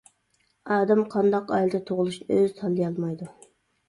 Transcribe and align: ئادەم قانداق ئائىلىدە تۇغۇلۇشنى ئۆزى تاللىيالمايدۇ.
ئادەم 0.75 1.01
قانداق 1.15 1.53
ئائىلىدە 1.57 1.81
تۇغۇلۇشنى 1.89 2.39
ئۆزى 2.39 2.57
تاللىيالمايدۇ. 2.61 3.29